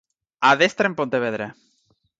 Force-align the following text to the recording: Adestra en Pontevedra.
Adestra 0.51 0.87
en 0.89 0.95
Pontevedra. 0.99 1.47